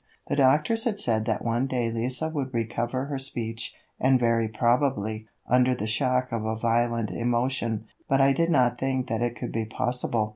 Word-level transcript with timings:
The 0.29 0.35
doctors 0.35 0.85
had 0.85 0.97
said 0.99 1.25
that 1.25 1.45
one 1.45 1.67
day 1.67 1.91
Lise 1.91 2.23
would 2.23 2.55
recover 2.55 3.05
her 3.05 3.19
speech, 3.19 3.75
and 3.99 4.19
very 4.19 4.47
probably, 4.47 5.27
under 5.47 5.75
the 5.75 5.85
shock 5.85 6.31
of 6.31 6.43
a 6.43 6.55
violent 6.57 7.11
emotion, 7.11 7.85
but 8.09 8.19
I 8.19 8.33
did 8.33 8.49
not 8.49 8.79
think 8.79 9.07
that 9.09 9.21
it 9.21 9.35
could 9.35 9.51
be 9.51 9.65
possible. 9.65 10.29